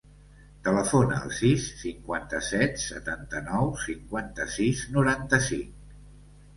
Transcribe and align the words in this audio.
Telefona 0.67 1.19
al 1.25 1.33
sis, 1.39 1.67
cinquanta-set, 1.83 2.81
setanta-nou, 2.87 3.73
cinquanta-sis, 3.87 4.85
noranta-cinc. 4.99 5.99